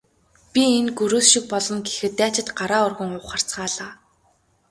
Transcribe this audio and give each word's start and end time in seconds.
Би 0.51 0.63
энэ 0.79 0.91
гөрөөс 0.97 1.25
шиг 1.31 1.45
болгоно 1.53 1.83
гэхэд 1.85 2.13
дайчид 2.19 2.47
гараа 2.59 2.83
өргөн 2.87 3.11
ухарцгаалаа. 3.19 3.91